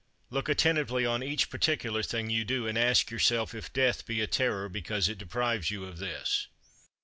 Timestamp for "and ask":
2.67-3.11